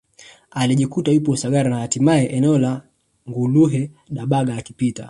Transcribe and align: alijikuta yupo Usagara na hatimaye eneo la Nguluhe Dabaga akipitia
alijikuta 0.51 1.11
yupo 1.11 1.31
Usagara 1.31 1.69
na 1.69 1.79
hatimaye 1.79 2.25
eneo 2.27 2.59
la 2.59 2.81
Nguluhe 3.29 3.91
Dabaga 4.09 4.57
akipitia 4.57 4.99